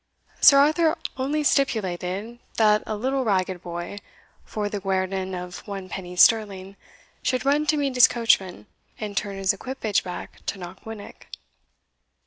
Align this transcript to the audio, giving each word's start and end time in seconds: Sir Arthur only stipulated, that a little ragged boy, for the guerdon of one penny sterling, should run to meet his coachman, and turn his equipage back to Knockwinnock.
Sir 0.39 0.57
Arthur 0.57 0.97
only 1.15 1.43
stipulated, 1.43 2.39
that 2.57 2.81
a 2.87 2.95
little 2.95 3.23
ragged 3.23 3.61
boy, 3.61 3.99
for 4.43 4.67
the 4.67 4.79
guerdon 4.79 5.35
of 5.35 5.59
one 5.67 5.89
penny 5.89 6.15
sterling, 6.15 6.75
should 7.21 7.45
run 7.45 7.67
to 7.67 7.77
meet 7.77 7.93
his 7.93 8.07
coachman, 8.07 8.65
and 8.99 9.15
turn 9.15 9.37
his 9.37 9.53
equipage 9.53 10.03
back 10.03 10.43
to 10.47 10.57
Knockwinnock. 10.57 11.27